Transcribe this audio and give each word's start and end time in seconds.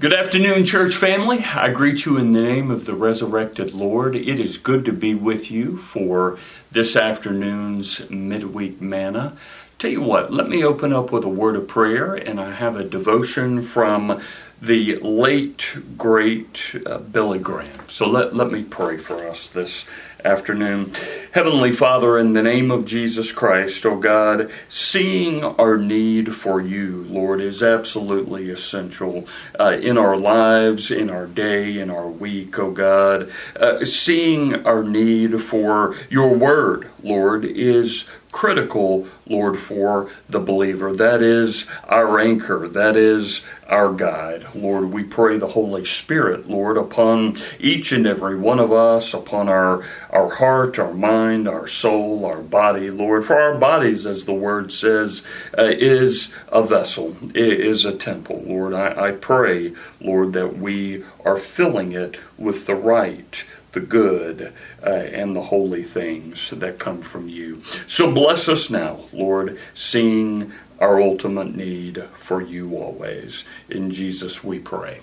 Good 0.00 0.14
afternoon, 0.14 0.64
church 0.64 0.94
family. 0.94 1.42
I 1.42 1.70
greet 1.70 2.04
you 2.04 2.18
in 2.18 2.30
the 2.30 2.40
name 2.40 2.70
of 2.70 2.84
the 2.84 2.94
resurrected 2.94 3.74
Lord. 3.74 4.14
It 4.14 4.38
is 4.38 4.56
good 4.56 4.84
to 4.84 4.92
be 4.92 5.12
with 5.12 5.50
you 5.50 5.76
for 5.76 6.38
this 6.70 6.94
afternoon's 6.94 8.08
midweek 8.08 8.80
manna. 8.80 9.36
Tell 9.76 9.90
you 9.90 10.00
what, 10.00 10.32
let 10.32 10.48
me 10.48 10.62
open 10.62 10.92
up 10.92 11.10
with 11.10 11.24
a 11.24 11.28
word 11.28 11.56
of 11.56 11.66
prayer, 11.66 12.14
and 12.14 12.40
I 12.40 12.52
have 12.52 12.76
a 12.76 12.84
devotion 12.84 13.60
from 13.60 14.22
the 14.60 14.96
late, 14.96 15.76
great 15.96 16.74
uh, 16.84 16.98
Billy 16.98 17.38
Graham. 17.38 17.88
So 17.88 18.08
let, 18.08 18.34
let 18.34 18.50
me 18.50 18.64
pray 18.64 18.96
for 18.96 19.28
us 19.28 19.48
this 19.48 19.86
afternoon. 20.24 20.92
Heavenly 21.32 21.70
Father, 21.70 22.18
in 22.18 22.32
the 22.32 22.42
name 22.42 22.70
of 22.70 22.84
Jesus 22.84 23.30
Christ, 23.30 23.86
O 23.86 23.92
oh 23.92 23.98
God, 23.98 24.50
seeing 24.68 25.44
our 25.44 25.76
need 25.76 26.34
for 26.34 26.60
you, 26.60 27.06
Lord, 27.08 27.40
is 27.40 27.62
absolutely 27.62 28.50
essential 28.50 29.28
uh, 29.60 29.78
in 29.80 29.96
our 29.96 30.16
lives, 30.16 30.90
in 30.90 31.08
our 31.08 31.26
day, 31.26 31.78
in 31.78 31.88
our 31.88 32.08
week, 32.08 32.58
O 32.58 32.66
oh 32.66 32.70
God. 32.72 33.30
Uh, 33.54 33.84
seeing 33.84 34.66
our 34.66 34.82
need 34.82 35.40
for 35.40 35.94
your 36.10 36.34
word, 36.34 36.90
Lord, 37.02 37.44
is 37.44 38.06
critical, 38.38 39.04
Lord, 39.26 39.58
for 39.58 40.08
the 40.28 40.38
believer. 40.38 40.94
That 40.94 41.22
is 41.22 41.66
our 41.88 42.20
anchor. 42.20 42.68
That 42.68 42.94
is 42.94 43.44
our 43.68 43.92
guide. 43.92 44.46
Lord, 44.54 44.92
we 44.92 45.02
pray 45.02 45.38
the 45.38 45.48
Holy 45.48 45.84
Spirit, 45.84 46.48
Lord, 46.48 46.76
upon 46.76 47.36
each 47.58 47.90
and 47.90 48.06
every 48.06 48.38
one 48.38 48.60
of 48.60 48.72
us, 48.72 49.12
upon 49.12 49.48
our, 49.48 49.84
our 50.10 50.28
heart, 50.28 50.78
our 50.78 50.94
mind, 50.94 51.48
our 51.48 51.66
soul, 51.66 52.24
our 52.24 52.40
body, 52.40 52.92
Lord. 52.92 53.26
For 53.26 53.36
our 53.36 53.58
bodies, 53.58 54.06
as 54.06 54.24
the 54.24 54.34
word 54.34 54.72
says, 54.72 55.24
uh, 55.58 55.64
is 55.64 56.32
a 56.46 56.62
vessel, 56.62 57.16
is 57.34 57.84
a 57.84 57.96
temple, 57.96 58.44
Lord. 58.46 58.72
I, 58.72 59.08
I 59.08 59.10
pray, 59.10 59.72
Lord, 60.00 60.32
that 60.34 60.56
we 60.56 61.02
are 61.24 61.36
filling 61.36 61.90
it 61.90 62.16
with 62.38 62.66
the 62.66 62.76
right 62.76 63.44
the 63.72 63.80
good 63.80 64.52
uh, 64.82 64.88
and 64.88 65.36
the 65.36 65.42
holy 65.42 65.82
things 65.82 66.50
that 66.50 66.78
come 66.78 67.02
from 67.02 67.28
you. 67.28 67.62
So 67.86 68.10
bless 68.10 68.48
us 68.48 68.70
now, 68.70 69.00
Lord, 69.12 69.58
seeing 69.74 70.52
our 70.80 71.00
ultimate 71.00 71.54
need 71.54 72.02
for 72.12 72.40
you 72.40 72.76
always. 72.76 73.44
In 73.68 73.90
Jesus 73.90 74.44
we 74.44 74.58
pray. 74.58 75.00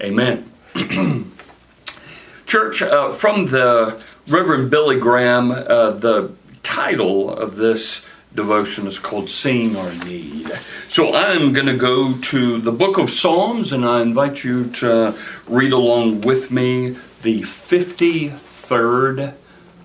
Amen. 0.00 0.50
Church, 2.46 2.80
uh, 2.80 3.10
from 3.10 3.46
the 3.46 4.00
Reverend 4.28 4.70
Billy 4.70 5.00
Graham, 5.00 5.50
uh, 5.50 5.90
the 5.90 6.32
title 6.62 7.30
of 7.30 7.56
this 7.56 8.04
devotion 8.34 8.86
is 8.86 8.98
called 8.98 9.30
Seeing 9.30 9.76
Our 9.76 9.92
Need. 10.04 10.48
So 10.88 11.16
I'm 11.16 11.52
going 11.52 11.66
to 11.66 11.76
go 11.76 12.16
to 12.16 12.60
the 12.60 12.70
book 12.70 12.98
of 12.98 13.10
Psalms 13.10 13.72
and 13.72 13.84
I 13.84 14.02
invite 14.02 14.44
you 14.44 14.70
to 14.74 15.18
read 15.48 15.72
along 15.72 16.20
with 16.20 16.50
me 16.50 16.96
the 17.26 17.42
53rd 17.42 19.34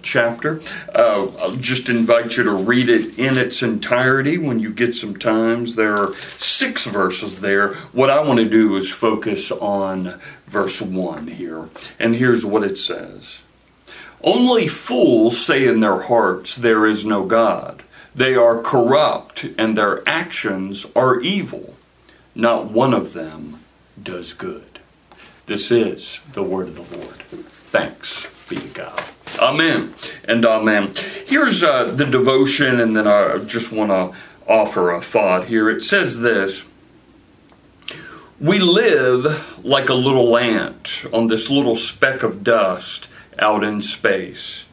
chapter. 0.03 0.61
Uh, 0.93 1.27
I'll 1.39 1.55
just 1.55 1.89
invite 1.89 2.37
you 2.37 2.43
to 2.43 2.51
read 2.51 2.87
it 2.87 3.17
in 3.17 3.35
its 3.39 3.63
entirety 3.63 4.37
when 4.37 4.59
you 4.59 4.71
get 4.71 4.93
some 4.93 5.17
times. 5.17 5.75
There 5.75 5.95
are 5.95 6.13
six 6.37 6.85
verses 6.85 7.41
there. 7.41 7.73
What 7.93 8.11
I 8.11 8.19
want 8.21 8.37
to 8.41 8.47
do 8.47 8.75
is 8.75 8.91
focus 8.91 9.51
on 9.51 10.21
verse 10.45 10.83
1 10.83 11.29
here. 11.29 11.67
And 11.97 12.15
here's 12.15 12.45
what 12.45 12.63
it 12.63 12.77
says 12.77 13.41
Only 14.23 14.67
fools 14.67 15.43
say 15.43 15.67
in 15.67 15.79
their 15.79 16.01
hearts, 16.01 16.55
There 16.55 16.85
is 16.85 17.07
no 17.07 17.25
God. 17.25 17.81
They 18.13 18.35
are 18.35 18.61
corrupt, 18.61 19.47
and 19.57 19.75
their 19.75 20.07
actions 20.07 20.85
are 20.95 21.19
evil. 21.21 21.73
Not 22.35 22.69
one 22.69 22.93
of 22.93 23.13
them 23.13 23.61
does 23.99 24.31
good. 24.33 24.70
This 25.51 25.69
is 25.69 26.21
the 26.31 26.43
word 26.43 26.69
of 26.69 26.75
the 26.75 26.97
Lord. 26.97 27.17
Thanks 27.73 28.25
be 28.47 28.55
to 28.55 28.67
God. 28.69 29.03
Amen 29.37 29.93
and 30.23 30.45
amen. 30.45 30.93
Here's 31.25 31.61
uh, 31.61 31.91
the 31.91 32.05
devotion, 32.05 32.79
and 32.79 32.95
then 32.95 33.05
I 33.05 33.37
just 33.39 33.69
want 33.69 33.91
to 33.91 34.17
offer 34.49 34.91
a 34.91 35.01
thought 35.01 35.47
here. 35.47 35.69
It 35.69 35.81
says 35.81 36.21
this 36.21 36.65
We 38.39 38.59
live 38.59 39.65
like 39.65 39.89
a 39.89 39.93
little 39.93 40.37
ant 40.37 41.03
on 41.11 41.27
this 41.27 41.49
little 41.49 41.75
speck 41.75 42.23
of 42.23 42.45
dust 42.45 43.09
out 43.37 43.61
in 43.61 43.81
space. 43.81 44.63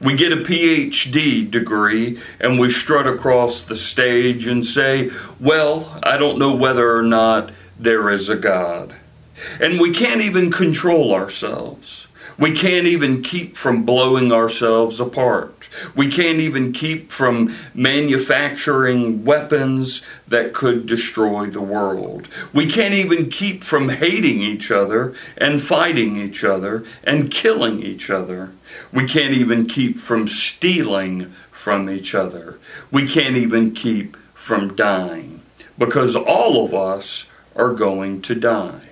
We 0.00 0.14
get 0.14 0.30
a 0.32 0.36
PhD 0.36 1.50
degree 1.50 2.20
and 2.38 2.60
we 2.60 2.70
strut 2.70 3.08
across 3.08 3.62
the 3.62 3.74
stage 3.74 4.46
and 4.46 4.64
say, 4.64 5.10
Well, 5.40 5.98
I 6.04 6.16
don't 6.16 6.38
know 6.38 6.54
whether 6.54 6.96
or 6.96 7.02
not 7.02 7.50
there 7.80 8.10
is 8.10 8.28
a 8.28 8.36
God. 8.36 8.94
And 9.60 9.80
we 9.80 9.92
can't 9.92 10.20
even 10.20 10.50
control 10.50 11.14
ourselves. 11.14 12.06
We 12.40 12.52
can't 12.52 12.86
even 12.86 13.22
keep 13.22 13.54
from 13.56 13.84
blowing 13.84 14.32
ourselves 14.32 14.98
apart. 14.98 15.68
We 15.94 16.10
can't 16.10 16.38
even 16.38 16.72
keep 16.72 17.12
from 17.12 17.54
manufacturing 17.74 19.26
weapons 19.26 20.02
that 20.26 20.54
could 20.54 20.86
destroy 20.86 21.46
the 21.46 21.60
world. 21.60 22.28
We 22.54 22.66
can't 22.66 22.94
even 22.94 23.28
keep 23.28 23.62
from 23.62 23.90
hating 23.90 24.40
each 24.40 24.70
other 24.70 25.14
and 25.36 25.62
fighting 25.62 26.16
each 26.16 26.42
other 26.42 26.84
and 27.04 27.30
killing 27.30 27.82
each 27.82 28.08
other. 28.08 28.52
We 28.90 29.06
can't 29.06 29.34
even 29.34 29.66
keep 29.66 29.98
from 29.98 30.26
stealing 30.26 31.34
from 31.50 31.90
each 31.90 32.14
other. 32.14 32.58
We 32.90 33.06
can't 33.06 33.36
even 33.36 33.74
keep 33.74 34.16
from 34.32 34.74
dying 34.74 35.42
because 35.76 36.16
all 36.16 36.64
of 36.64 36.72
us 36.74 37.26
are 37.54 37.74
going 37.74 38.22
to 38.22 38.34
die. 38.34 38.89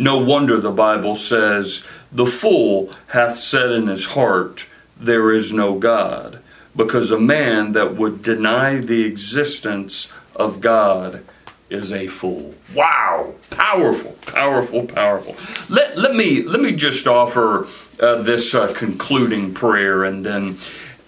No 0.00 0.16
wonder 0.16 0.58
the 0.58 0.70
Bible 0.70 1.14
says, 1.14 1.84
The 2.10 2.24
fool 2.24 2.90
hath 3.08 3.36
said 3.36 3.70
in 3.70 3.86
his 3.86 4.06
heart, 4.06 4.64
There 4.96 5.30
is 5.30 5.52
no 5.52 5.78
God, 5.78 6.40
because 6.74 7.10
a 7.10 7.20
man 7.20 7.72
that 7.72 7.96
would 7.96 8.22
deny 8.22 8.78
the 8.78 9.04
existence 9.04 10.10
of 10.34 10.62
God 10.62 11.22
is 11.68 11.92
a 11.92 12.06
fool. 12.06 12.54
Wow! 12.74 13.34
Powerful, 13.50 14.12
powerful, 14.22 14.86
powerful. 14.86 15.36
Let, 15.68 15.98
let, 15.98 16.14
me, 16.14 16.44
let 16.44 16.62
me 16.62 16.74
just 16.74 17.06
offer 17.06 17.68
uh, 18.00 18.22
this 18.22 18.54
uh, 18.54 18.72
concluding 18.72 19.52
prayer 19.52 20.02
and 20.02 20.24
then 20.24 20.56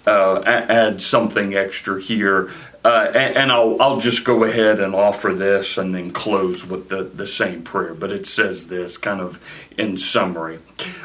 uh, 0.07 0.43
add 0.45 1.01
something 1.01 1.55
extra 1.55 1.99
here. 1.99 2.53
Uh, 2.85 3.13
and, 3.15 3.37
and 3.37 3.53
I'll, 3.53 3.81
I'll 3.81 4.01
just 4.01 4.25
go 4.25 4.43
ahead 4.43 4.81
and 4.81 4.95
offer 4.95 5.33
this 5.33 5.79
and 5.79 5.95
then 5.95 6.11
close 6.11 6.67
with 6.67 6.89
the, 6.89 7.05
the 7.05 7.29
same 7.29 7.63
prayer. 7.63 7.95
But 7.95 8.11
it 8.11 8.27
says 8.27 8.69
this 8.69 8.97
kind 8.97 9.21
of 9.21 9.41
in 9.79 9.99
summary 9.99 10.59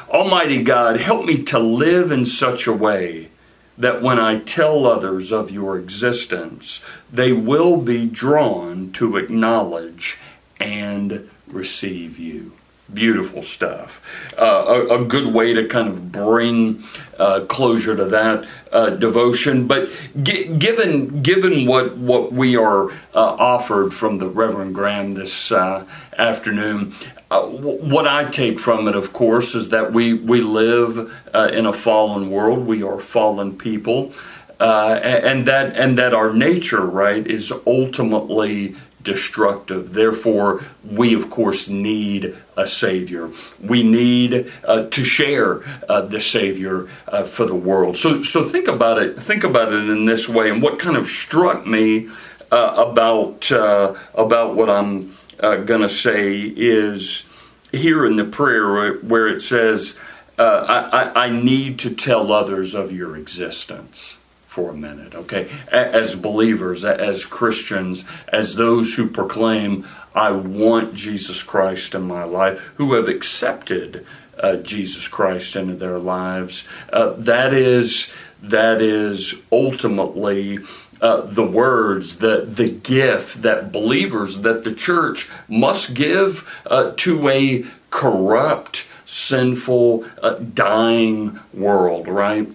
Almighty 0.09 0.63
God, 0.63 0.99
help 0.99 1.25
me 1.25 1.43
to 1.43 1.59
live 1.59 2.11
in 2.11 2.25
such 2.25 2.65
a 2.65 2.73
way 2.73 3.29
that 3.77 4.01
when 4.01 4.19
I 4.19 4.39
tell 4.39 4.88
others 4.88 5.31
of 5.31 5.51
your 5.51 5.77
existence, 5.77 6.83
they 7.11 7.31
will 7.31 7.77
be 7.77 8.07
drawn 8.07 8.91
to 8.94 9.17
acknowledge 9.17 10.17
and 10.59 11.29
receive 11.45 12.17
you. 12.17 12.53
Beautiful 12.94 13.42
stuff. 13.42 14.02
Uh, 14.38 14.86
a, 14.90 15.02
a, 15.02 15.06
good 15.06 15.34
way 15.34 15.53
to 15.53 15.68
kind 15.68 15.90
of 15.90 16.09
bring 16.09 16.84
uh, 17.20 17.42
closure 17.50 17.98
to 17.98 18.06
that 18.06 18.48
uh, 18.72 18.92
devotion. 18.92 19.68
But 19.68 19.90
g- 20.24 20.48
given 20.48 21.22
given 21.22 21.66
what 21.66 21.98
what 21.98 22.31
we 22.31 22.56
are 22.56 22.90
uh, 22.90 22.96
offered 23.14 23.94
from 23.94 24.20
the 24.20 24.30
Reverend 24.30 24.74
Graham 24.74 25.16
this 25.16 25.52
uh, 25.52 25.86
afternoon, 26.18 26.94
uh, 27.30 27.42
what 27.42 28.08
I 28.08 28.24
take 28.24 28.58
from 28.58 28.88
it, 28.88 28.96
of 28.96 29.12
course, 29.12 29.54
is 29.54 29.68
that 29.69 29.92
we 29.92 30.14
we 30.14 30.40
live 30.40 31.14
in 31.34 31.66
a 31.66 31.74
fallen 31.74 32.31
world. 32.31 32.66
We 32.66 32.84
are 32.84 33.00
fallen 33.00 33.58
people. 33.58 34.14
and 34.62 35.44
that 35.44 35.75
and 35.75 35.98
that 35.98 36.14
our 36.14 36.31
nature, 36.31 36.86
right, 36.86 37.28
is 37.28 37.52
ultimately 37.66 38.75
destructive. 39.07 39.94
Therefore, 39.94 40.66
we 40.84 41.16
of 41.16 41.29
course 41.29 41.69
need 41.69 42.35
a 42.57 42.68
Savior. 42.68 43.31
We 43.63 43.81
need 43.81 44.51
uh, 44.65 44.88
to 44.89 45.06
share 45.06 45.62
uh, 45.88 46.01
the 46.01 46.19
Savior 46.19 46.89
uh, 47.07 47.24
for 47.24 47.45
the 47.45 47.56
world. 47.56 47.95
So, 47.95 48.21
so 48.21 48.44
think 48.44 48.68
about 48.68 49.01
it. 49.01 49.18
Think 49.18 49.45
about 49.45 49.71
it 49.71 49.89
in 49.89 50.04
this 50.04 50.27
way. 50.27 50.51
And 50.51 50.62
what 50.62 50.77
kind 50.77 50.98
of 50.98 51.07
struck 51.07 51.65
me 51.65 52.09
uh, 52.51 52.86
about 52.89 53.50
uh, 53.50 53.95
about 54.13 54.56
what 54.56 54.69
I'm 54.69 55.15
uh, 55.39 55.57
going 55.63 55.81
to 55.81 55.89
say 55.89 56.42
is 56.42 57.25
here 57.71 58.06
in 58.06 58.18
the 58.18 58.25
prayer 58.25 58.94
where 58.95 59.27
it 59.27 59.42
says, 59.42 59.98
I, 60.38 61.13
I, 61.15 61.25
I 61.25 61.30
need 61.30 61.80
to 61.80 61.95
tell 61.95 62.31
others 62.31 62.75
of 62.75 62.92
your 62.92 63.15
existence 63.15 64.18
for 64.57 64.71
a 64.71 64.75
minute, 64.75 65.13
okay? 65.13 65.48
As 65.71 66.15
believers, 66.15 66.83
as 66.83 67.25
Christians, 67.25 68.06
as 68.30 68.56
those 68.56 68.95
who 68.95 69.07
proclaim, 69.07 69.86
I 70.15 70.31
want 70.31 70.95
Jesus 70.95 71.44
Christ 71.44 71.94
in 71.94 72.07
my 72.07 72.24
life, 72.24 72.59
who 72.77 72.95
have 72.95 73.07
accepted 73.07 74.04
uh, 74.39 74.56
Jesus 74.56 75.07
Christ 75.07 75.56
into 75.56 75.75
their 75.75 76.00
lives, 76.00 76.68
uh, 76.92 77.12
that 77.18 77.54
is 77.54 78.12
that 78.42 78.81
is 78.81 79.44
ultimately 79.51 80.57
uh, 81.01 81.21
the 81.21 81.45
words, 81.45 82.18
the, 82.18 82.44
the 82.50 82.69
gift 82.69 83.44
that 83.44 83.71
believers, 83.71 84.42
that 84.42 84.63
the 84.63 84.74
church 84.74 85.30
must 85.48 85.94
give 85.94 86.51
uh, 86.65 86.94
to 86.98 87.30
a 87.30 87.63
corrupt, 87.92 88.88
sinful, 89.06 90.04
uh, 90.24 90.33
dying 90.33 91.39
world, 91.54 92.07
right? 92.07 92.48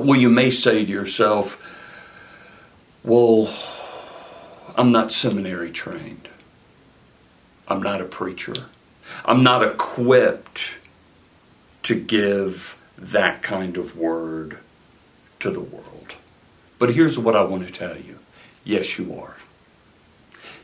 Well, 0.00 0.18
you 0.18 0.30
may 0.30 0.50
say 0.50 0.84
to 0.84 0.90
yourself, 0.90 1.60
well, 3.04 3.54
I'm 4.76 4.90
not 4.92 5.12
seminary 5.12 5.70
trained. 5.70 6.28
I'm 7.68 7.82
not 7.82 8.00
a 8.00 8.04
preacher. 8.04 8.54
I'm 9.24 9.42
not 9.42 9.62
equipped 9.62 10.74
to 11.84 11.94
give 11.94 12.78
that 12.96 13.42
kind 13.42 13.76
of 13.76 13.96
word 13.96 14.58
to 15.40 15.50
the 15.50 15.60
world. 15.60 16.14
But 16.78 16.94
here's 16.94 17.18
what 17.18 17.36
I 17.36 17.42
want 17.42 17.66
to 17.66 17.72
tell 17.72 17.96
you 17.96 18.18
yes, 18.64 18.98
you 18.98 19.14
are. 19.18 19.36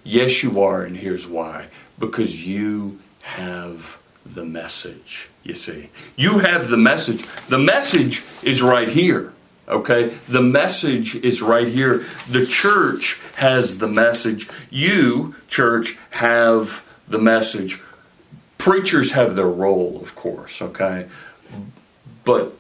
Yes, 0.05 0.43
you 0.43 0.63
are, 0.63 0.83
and 0.83 0.97
here's 0.97 1.27
why 1.27 1.67
because 1.99 2.47
you 2.47 3.01
have 3.23 3.99
the 4.35 4.45
message, 4.45 5.29
you 5.43 5.55
see. 5.55 5.91
You 6.17 6.39
have 6.39 6.69
the 6.69 6.77
message. 6.77 7.25
The 7.49 7.59
message 7.59 8.25
is 8.43 8.63
right 8.63 8.89
here. 8.89 9.33
Okay? 9.69 10.17
The 10.29 10.43
message 10.43 11.17
is 11.17 11.43
right 11.43 11.69
here. 11.69 12.05
The 12.29 12.47
church 12.47 13.21
has 13.37 13.79
the 13.79 13.89
message. 13.89 14.49
You, 14.71 15.35
church, 15.49 15.99
have 16.11 16.85
the 17.09 17.19
message. 17.19 17.81
Preachers 18.59 19.13
have 19.13 19.35
their 19.35 19.47
role, 19.47 20.01
of 20.03 20.15
course, 20.15 20.61
okay? 20.61 21.07
But 22.25 22.53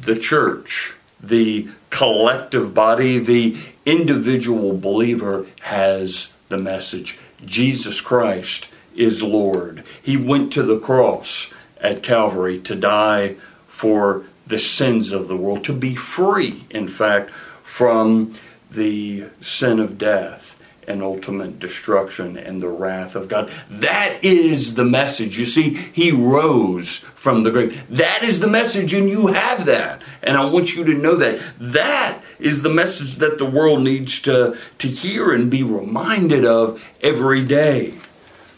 the 0.00 0.18
church, 0.18 0.94
the 1.22 1.68
collective 1.90 2.72
body, 2.72 3.18
the 3.18 3.58
individual 3.84 4.76
believer 4.76 5.46
has 5.62 6.32
the 6.48 6.56
message. 6.56 7.18
Jesus 7.44 8.00
Christ 8.00 8.68
is 9.00 9.22
Lord. 9.22 9.88
He 10.02 10.16
went 10.16 10.52
to 10.52 10.62
the 10.62 10.78
cross 10.78 11.50
at 11.80 12.02
Calvary 12.02 12.60
to 12.60 12.74
die 12.74 13.36
for 13.66 14.24
the 14.46 14.58
sins 14.58 15.10
of 15.10 15.26
the 15.26 15.36
world, 15.36 15.64
to 15.64 15.72
be 15.72 15.94
free, 15.94 16.64
in 16.68 16.86
fact, 16.86 17.30
from 17.62 18.34
the 18.70 19.24
sin 19.40 19.80
of 19.80 19.96
death 19.96 20.62
and 20.86 21.02
ultimate 21.02 21.58
destruction 21.58 22.36
and 22.36 22.60
the 22.60 22.68
wrath 22.68 23.14
of 23.14 23.28
God. 23.28 23.50
That 23.70 24.22
is 24.22 24.74
the 24.74 24.84
message. 24.84 25.38
You 25.38 25.46
see, 25.46 25.70
He 25.70 26.10
rose 26.12 26.98
from 26.98 27.42
the 27.42 27.50
grave. 27.50 27.82
That 27.88 28.22
is 28.22 28.40
the 28.40 28.48
message, 28.48 28.92
and 28.92 29.08
you 29.08 29.28
have 29.28 29.64
that. 29.66 30.02
And 30.22 30.36
I 30.36 30.44
want 30.44 30.74
you 30.74 30.84
to 30.84 30.94
know 30.94 31.14
that. 31.16 31.40
That 31.58 32.22
is 32.38 32.62
the 32.62 32.68
message 32.68 33.16
that 33.16 33.38
the 33.38 33.46
world 33.46 33.80
needs 33.80 34.20
to, 34.22 34.58
to 34.78 34.88
hear 34.88 35.32
and 35.32 35.50
be 35.50 35.62
reminded 35.62 36.44
of 36.44 36.82
every 37.00 37.44
day. 37.44 37.94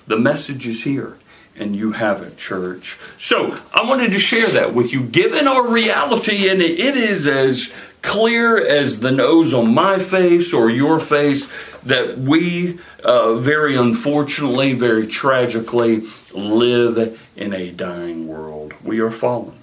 The 0.06 0.18
message 0.18 0.66
is 0.66 0.84
here 0.84 1.18
and 1.56 1.76
you 1.76 1.92
have 1.92 2.22
it, 2.22 2.36
church. 2.36 2.98
So 3.16 3.58
I 3.74 3.84
wanted 3.84 4.12
to 4.12 4.18
share 4.18 4.48
that 4.48 4.74
with 4.74 4.92
you, 4.92 5.02
given 5.02 5.46
our 5.46 5.66
reality, 5.66 6.48
and 6.48 6.62
it 6.62 6.96
is 6.96 7.26
as 7.26 7.72
clear 8.00 8.58
as 8.58 9.00
the 9.00 9.12
nose 9.12 9.54
on 9.54 9.72
my 9.72 9.98
face 9.98 10.52
or 10.52 10.70
your 10.70 10.98
face 10.98 11.48
that 11.84 12.18
we, 12.18 12.78
uh, 13.04 13.34
very 13.34 13.76
unfortunately, 13.76 14.72
very 14.72 15.06
tragically, 15.06 16.04
live 16.32 17.20
in 17.36 17.52
a 17.52 17.70
dying 17.70 18.26
world. 18.26 18.74
We 18.82 19.00
are 19.00 19.10
fallen, 19.10 19.58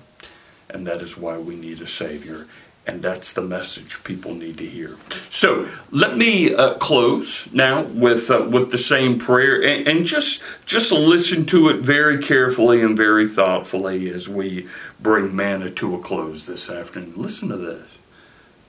and 0.69 0.87
that 0.87 1.01
is 1.01 1.17
why 1.17 1.37
we 1.37 1.55
need 1.55 1.81
a 1.81 1.87
Savior. 1.87 2.47
And 2.89 3.03
that's 3.03 3.33
the 3.33 3.43
message 3.43 4.03
people 4.03 4.33
need 4.33 4.57
to 4.57 4.65
hear. 4.65 4.97
So 5.29 5.69
let 5.91 6.17
me 6.17 6.55
uh, 6.55 6.73
close 6.73 7.47
now 7.53 7.83
with 7.83 8.31
uh, 8.31 8.47
with 8.49 8.71
the 8.71 8.79
same 8.79 9.19
prayer, 9.19 9.61
and, 9.61 9.87
and, 9.87 10.05
just 10.07 10.41
just 10.65 10.91
listen 10.91 11.45
to 11.45 11.69
it 11.69 11.81
very 11.81 12.17
carefully 12.17 12.81
and 12.81 12.97
very 12.97 13.29
thoughtfully 13.29 14.09
as 14.09 14.27
we 14.27 14.67
bring 14.99 15.35
manna 15.35 15.69
to 15.69 15.93
a 15.93 15.99
close 15.99 16.47
this 16.47 16.67
afternoon. 16.67 17.13
Listen 17.15 17.49
to 17.49 17.57
this, 17.57 17.87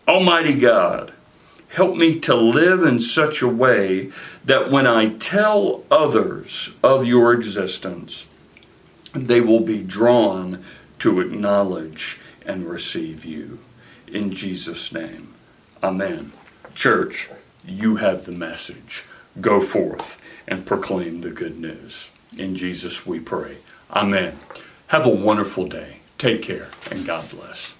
Almighty 0.06 0.58
God, 0.58 1.14
help 1.68 1.96
me 1.96 2.20
to 2.20 2.34
live 2.34 2.82
in 2.82 3.00
such 3.00 3.40
a 3.40 3.48
way 3.48 4.12
that 4.44 4.70
when 4.70 4.86
I 4.86 5.14
tell 5.14 5.82
others 5.90 6.74
of 6.82 7.06
Your 7.06 7.32
existence, 7.32 8.26
they 9.14 9.40
will 9.40 9.60
be 9.60 9.82
drawn 9.82 10.62
to 10.98 11.20
acknowledge 11.20 12.20
and 12.44 12.68
receive 12.68 13.24
You 13.24 13.60
in 14.12 14.32
Jesus' 14.32 14.92
name. 14.92 15.34
Amen. 15.82 16.32
Church, 16.74 17.30
you 17.64 17.96
have 17.96 18.24
the 18.24 18.32
message. 18.32 19.04
Go 19.40 19.60
forth 19.60 20.20
and 20.46 20.66
proclaim 20.66 21.20
the 21.20 21.30
good 21.30 21.58
news. 21.58 22.10
In 22.36 22.56
Jesus 22.56 23.06
we 23.06 23.20
pray. 23.20 23.58
Amen. 23.92 24.38
Have 24.88 25.06
a 25.06 25.10
wonderful 25.10 25.66
day. 25.66 25.98
Take 26.18 26.42
care 26.42 26.68
and 26.90 27.06
God 27.06 27.30
bless. 27.30 27.74